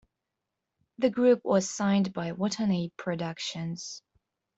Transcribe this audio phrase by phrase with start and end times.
[0.97, 4.01] The group was signed by Watanabe Productions.